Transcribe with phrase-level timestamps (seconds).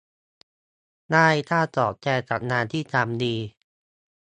[1.11, 3.35] ได้ค่าตอบแทนจากงานที่ทำดี